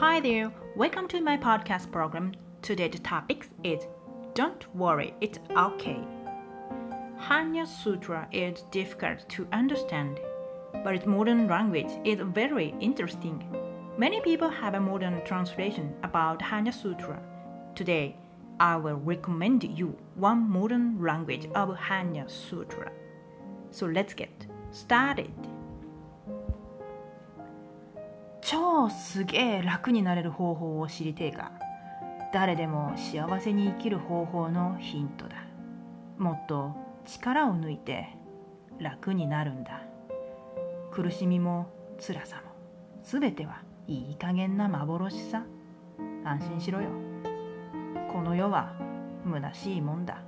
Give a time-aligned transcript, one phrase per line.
[0.00, 2.32] Hi there, welcome to my podcast program.
[2.62, 3.84] Today's topic is
[4.32, 5.98] Don't worry, it's okay.
[7.18, 10.20] Hanya Sutra is difficult to understand,
[10.84, 13.44] but its modern language is very interesting.
[13.98, 17.20] Many people have a modern translation about Hanya Sutra.
[17.74, 18.14] Today,
[18.60, 22.92] I will recommend you one modern language of Hanya Sutra.
[23.72, 25.47] So let's get started.
[28.50, 31.52] 超すげえ楽になれる方法を知りてえか。
[32.32, 35.36] 誰でも幸せに生きる方法のヒントだ。
[36.16, 36.74] もっと
[37.04, 38.08] 力を抜いて
[38.78, 39.82] 楽になるんだ。
[40.90, 42.42] 苦しみも辛さも。
[43.02, 45.44] 全てはいい加減な幻さ。
[46.24, 46.88] 安心しろよ。
[48.10, 48.72] この世は
[49.30, 50.22] 虚しいもんだ。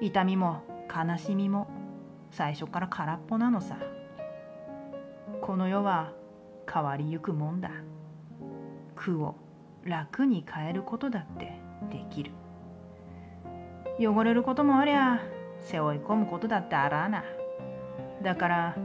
[0.00, 1.68] 痛みも悲しみも
[2.30, 3.76] 最初から空っぽなのさ。
[5.42, 6.18] この世は
[6.72, 7.70] 変わりゆくもんだ。
[8.94, 9.34] 苦を
[9.82, 12.32] 楽に変えることだってできる。
[13.98, 15.20] 汚れることもありゃ
[15.58, 17.24] 背負い込むことだってあらあな。
[18.22, 18.76] だから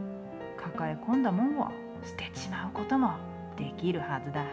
[0.56, 1.70] 抱え込んだもんを
[2.02, 3.12] 捨てちまうことも
[3.56, 4.44] できるはずだ。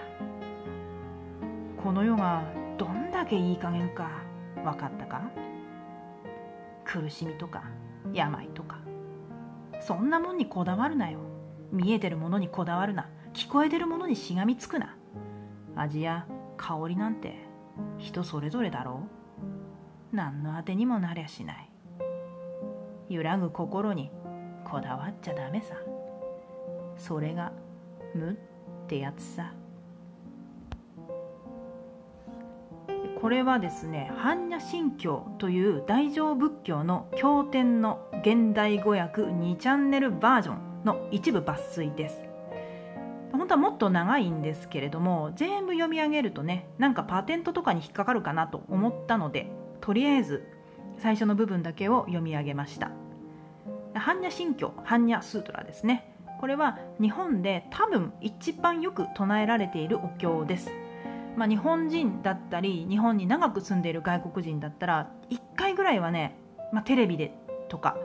[1.81, 2.43] この世が
[2.77, 4.09] どんだけいい加減か
[4.63, 5.21] 分かったか？
[6.85, 7.63] 苦しみとか
[8.13, 8.77] 病とか。
[9.81, 11.19] そんなもんにこだわるなよ。
[11.71, 13.09] 見えてるものにこだわるな。
[13.33, 14.95] 聞こえてるものにしがみつくな。
[15.75, 17.35] 味や香りなんて
[17.97, 19.07] 人それぞれだろ
[20.11, 20.15] う。
[20.15, 21.69] 何のあてにもなりゃしない。
[23.09, 24.11] 揺らぐ心に
[24.63, 25.75] こだわっちゃダメさ。
[26.95, 27.51] それが
[28.13, 28.35] 無っ
[28.87, 29.53] てやつさ。
[33.19, 42.32] これはですね般若心経という大乗仏教の経典の現代語訳2チャンネルバージョンの一部抜粋です。
[43.33, 49.51] 本当はもっと長いんですけれども全部読み上げるとねなんかパテントとかに引っかかるかなと思ったので
[49.81, 50.47] とりあえず
[50.99, 52.91] 最初の部分だけを読み上げました。
[53.93, 56.13] 般若心経般若スートラですね。
[56.39, 60.71] これは日本で多分一番よく唱えられているお経です。
[61.35, 66.37] まあ、日本人だったり日本に長く住んでいる外国人だったら1回ぐらいはね、
[66.71, 67.33] まあ、テレビで
[67.69, 67.97] とか、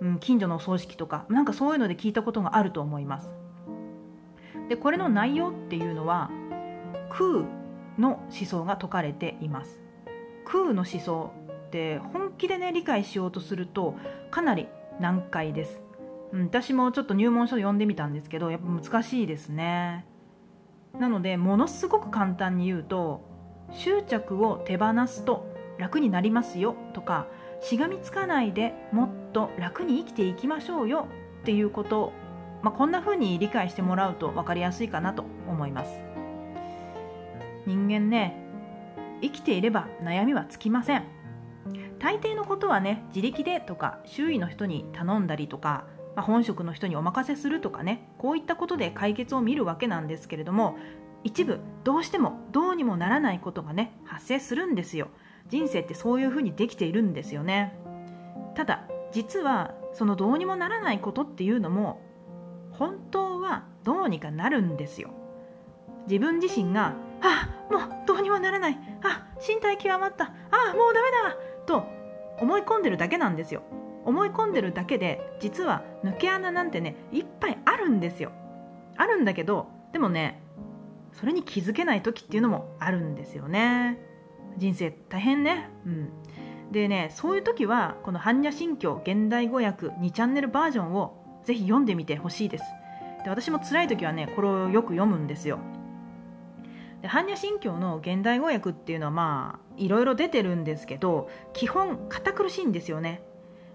[0.00, 3.30] うん、近所のお葬式とかなんかそういうので聞いたことがあると思います。
[4.70, 6.30] でこれの内容っていうのは
[7.10, 7.44] 空
[7.98, 9.80] の思想が説かれています。
[10.44, 11.32] 空の思想
[11.68, 13.96] って本気でね理解しようとすると
[14.30, 14.68] かなり
[15.00, 15.80] 難解です、
[16.32, 20.06] うん、私もちょっと入門書読んでみたんですけどやっぱ難しいですね。
[20.98, 23.22] なのでものすごく簡単に言うと
[23.72, 25.46] 執着を手放すと
[25.78, 27.26] 楽になりますよとか
[27.60, 31.08] しがみつかないでもっと楽に生きていきましょうよ
[31.42, 32.12] っていうこと
[32.62, 35.90] まあ、こんな風に理解してもらうと分かりやすいかなと思います。
[37.66, 38.36] 人間ね
[39.22, 41.04] 生きていれば悩みはつきません。
[41.98, 45.84] 大抵のことはね自力でとか周囲の人に頼んだりとか
[46.16, 50.76] まあ、本職の人にお任せするとかねこういったことで解決を見るわけなんですけれども
[51.22, 55.08] 一部どうしてもどうにもならないことがね発生するんですよ。
[55.48, 57.76] 人生ってそういうふうにできているんですよね。
[58.54, 62.00] ただ実はそのどうにもならないことっていうのも
[62.80, 65.10] 本当はどうにかなるんですよ。
[66.08, 68.78] 自分自身が「あもうどうにもならない。
[69.04, 70.24] あ身体極まった。
[70.24, 71.36] あもうダメだ」
[71.66, 71.86] と
[72.40, 73.62] 思い込んでるだけなんですよ。
[74.06, 78.32] 思い込んでるだけで実は抜け穴なんてねいっぱいあるんですよ。
[78.96, 80.40] あるんだけどでもね
[81.12, 83.98] それに気づけない時っていうのもあるんですよね。
[84.56, 85.68] 人生大変ね。
[85.84, 86.10] うん。
[86.72, 91.19] でねそういう時はこの般若心経現代語訳2チャンネルバージョンを
[91.50, 92.64] ぜひ読んでみてほしいです。
[93.24, 95.58] で私も辛い時はねこれをよく読むんですよ。
[97.02, 103.24] で般若心経の現代語訳っていうのはまあいろいろ出てるんですけど基本堅苦しいんですよね。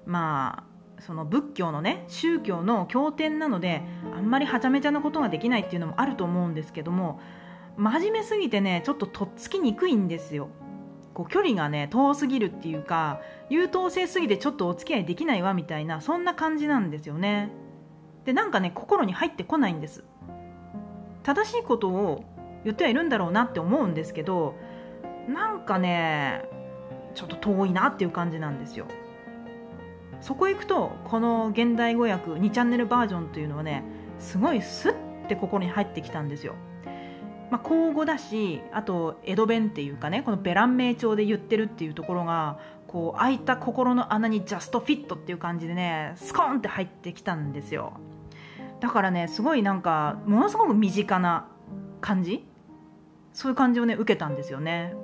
[0.06, 0.64] ま
[0.98, 3.82] あその仏教のね宗教の経典なので
[4.16, 7.20] あんまりはちゃめちゃなことができないっていうのもあると思うんですけども
[7.76, 10.48] 真面目すぎてねちょっととっつきにくいんですよ。
[11.14, 13.20] こう距離がね遠すぎるっていうか
[13.50, 17.52] 優等生すぎてちょっとお付き合いできないわみたいなそんな感じなんですよね。
[18.26, 20.04] でなんかね心に入ってこないんです。
[21.24, 22.24] 正しいことを
[22.64, 24.56] 言ってはいるんだろうなって思うんですけど
[25.28, 26.44] なんかね
[27.14, 28.86] ちょっと遠いなっていう感じなんですよ。
[30.22, 33.84] そこ行くとこの現代語訳2チャンネルバージョンというのはね
[34.20, 36.56] すごいスッてここに入ってきたんですよ。
[37.52, 42.58] まあ、口語だしあと江戸弁っていうかねこのベラン名帳で言ってるっていうところが
[42.88, 47.94] こう開いた心の穴にジャストフィットっていう感じでねスコーンって入ってきたんですよ。
[48.80, 51.48] だからねすごいなんかものすごく身近な
[52.02, 52.46] 感じ？
[53.34, 54.96] そういう感じをね受けたんですよね。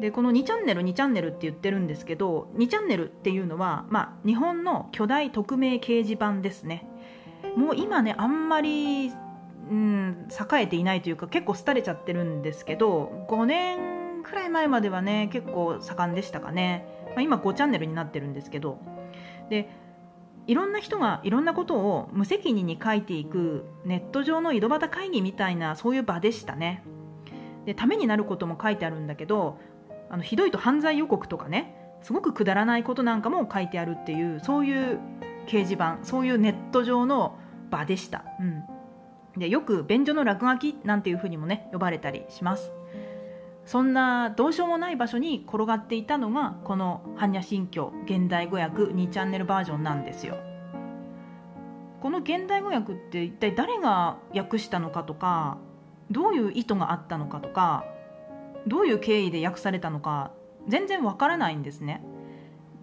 [0.00, 6.86] でこの2チャンネル2チャンネルって言ってるんですけど2チャンネルっていうのは、まあ、日本の巨大匿名掲示板ですね。
[7.56, 9.10] もう今ねあんまり、
[9.70, 18.78] うん、栄えていないというか結構廃れちゃってるんですけど5年くらい前まではね結構盛んでしたかね、まあ、今5チャンネルになってるんですけど。
[19.48, 19.70] で
[20.46, 26.82] いろんな人がいろんなことを無責任に書いていくネット上の井戸端会議みたいなそういう場でしたね。
[27.64, 29.58] でためになることも書いてあるんだけど
[30.08, 35.00] あのひどいと犯罪予告とかねすごくくだらないことなんかも書いてあるっていうそういう
[35.46, 37.36] 掲示板そういうネット上の
[37.70, 38.64] 場でした、うん、
[39.36, 42.70] でよく便所の落書きなんていうふうにもね呼ばれたりします。
[43.66, 50.38] そんなどうしようもない場所に転がっていたのがこの般若心経現代語訳2チャンネルバージョンなんですよ。
[52.00, 55.58] この現代語訳って一体誰が訳したのかとか
[56.12, 57.84] どういう意図があったのかとか
[58.68, 60.30] どういう経緯で訳されたのか
[60.68, 62.04] 全然わからないんですね。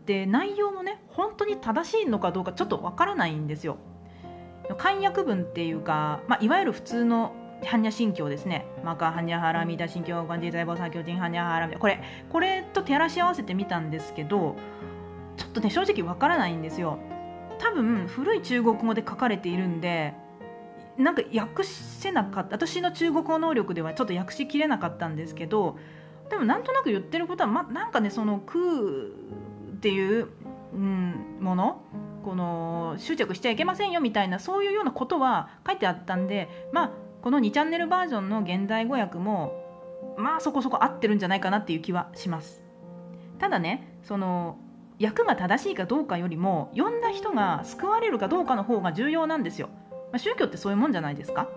[0.05, 3.77] で内容もね本当に正しいのかどうかちょっとわからないんですよ。
[4.77, 7.33] 漢訳文っていうか、まあ、いわゆる普通の
[7.63, 8.65] 般若心経ですね。
[8.83, 11.79] マカ般若ハラミダ心経、ガンディ財宝三経人般若ハラミダ。
[11.79, 14.55] これ、これと照らし合わせてみたんですけど、
[15.37, 16.99] ちょっとね、正直わからないんですよ。
[17.59, 20.13] 多分、古い中国語で書かれているんで、
[20.97, 22.55] なんか訳せなかった。
[22.55, 25.77] 私の中国語能力ではちょっと訳しきれなかったんですけど、
[26.29, 30.27] でもなんとなく言ってることは、ま、なんかね、その空っていう、
[30.73, 31.81] うん、もの
[32.23, 36.91] この執着しちゃいけませんよみたいなそういうようなことは書いてあったんでまあ
[37.23, 39.53] この2チャンネルバージョンの現代語訳も
[40.17, 42.61] まあそこそこ合ってるんじゃないかなっていう気はします。
[43.39, 44.57] ただねその
[44.99, 49.69] 役が正しいかどうかよりも読んだ人が救われるかどうかの方が重要なんですよ、
[50.11, 51.49] まあ、宗教ってそういうもんじゃないですか。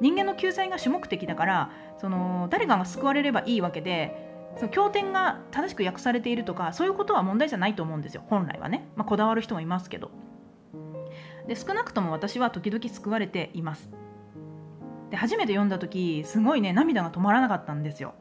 [0.00, 4.16] 人間の救済が主目的だからその誰かが救われればいいわけで
[4.56, 8.24] その経典が正しく訳されているとかそういうことは問題じゃないと思うんですよ。
[8.28, 10.10] 本来はね、まあ、こだわる人もいますけど。
[11.46, 14.01] で少なくとも私は時々救われています。
[15.12, 18.14] で初めて読んだ時すごいね涙が止まらなかったんですよ。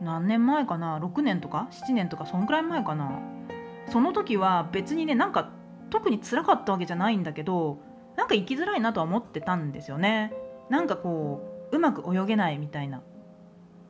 [0.00, 2.26] 何年前かな？6年とか？7年とか？
[2.26, 3.20] そんくらい前かな？
[3.90, 5.50] その時は別にねなんか
[5.90, 7.80] 特に辛かったわけじゃないんだけど
[8.16, 10.32] なんか生きづらいなとは思ってたんですよね。
[10.68, 11.42] なんかこ
[11.72, 13.02] ううまく泳げないみたいな。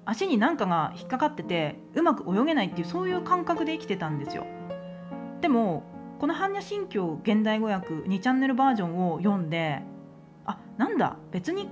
[0.07, 4.47] 足に何かが引っかかっててうまく泳げないっていうそういう感覚で生きてたんですよ。
[5.43, 5.83] でも
[6.19, 9.83] この般若心経現代語訳2チャンネルバージョンを読んで
[10.47, 11.19] あなんだ？
[11.31, 11.69] 別に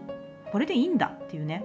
[0.53, 1.65] これでいいんだっていうね。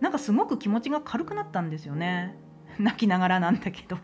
[0.00, 2.36] なんかすごく気持ちが軽くなったんですよね。
[2.78, 3.98] 泣きながらなんだけど。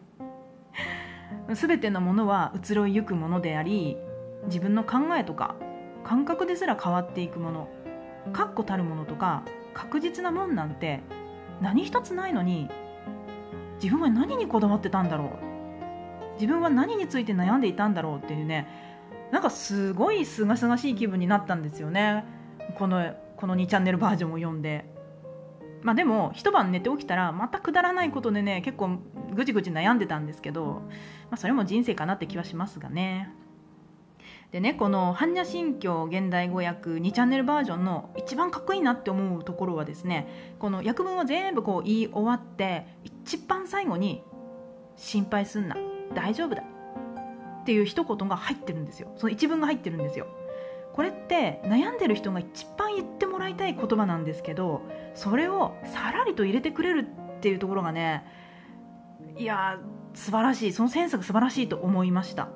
[1.52, 3.96] 全てのものは移ろいゆくものであり
[4.46, 5.54] 自分の考えとか
[6.04, 7.68] 感覚ですら変わっていくもの
[8.32, 9.42] 確固たるものとか
[9.74, 11.00] 確実なもんなんて
[11.60, 12.68] 何一つないのに
[13.82, 15.50] 自分は何にこだわってたんだろう。
[16.34, 18.66] 自分は何について悩んでいたんだろうっていうね。
[19.30, 22.24] なんかすごいすがすがしい気分になったんですよね。
[22.78, 24.84] このこの2チャンネルバージョンを読んで。
[25.82, 28.98] まあ、でも一晩寝て起きたらまたくだらないことでね結構
[29.34, 30.82] ぐちぐち悩んでたんですけど、ま
[31.32, 33.32] あ、それも人生かなって気はしますがね。
[34.52, 44.22] でねこの般若心経現代語訳2チャンネルバージョンの一番かっこいいなって思うところはですねこの訳文を全部こう言い終わって一番最後に
[44.96, 45.76] 「心配すんな
[46.14, 46.62] 大丈夫だ」
[47.62, 49.12] っていう一言が入ってるんですよ。
[49.16, 50.26] その一文が入ってるんですよ。
[50.92, 54.82] これって悩んでる人が一番言ってもらいたい言葉なんですけど
[55.14, 57.06] それをさらりと入れてくれる
[57.36, 58.24] っていうところがね
[59.36, 59.78] いや
[60.14, 62.48] 素晴らしいそのセンスが素晴らしいと思いました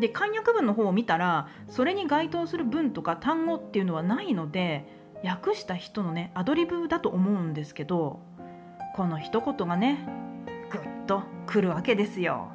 [0.00, 4.86] で簡約文の方を見たらそれに該当する文とか単語っていうのはないので
[5.22, 8.20] 訳した人のねアドリブだと思うんですけど
[8.96, 10.06] この一言がね
[10.70, 12.53] ぐっとくるわけですよ。